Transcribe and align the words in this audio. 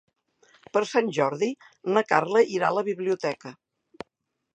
Per 0.77 0.81
Sant 0.91 1.11
Jordi 1.17 1.49
na 1.97 2.03
Carla 2.13 2.43
irà 2.55 2.71
a 2.73 2.75
la 2.79 2.85
biblioteca. 2.91 3.53